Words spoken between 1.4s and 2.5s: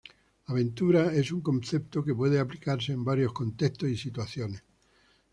concepto que puede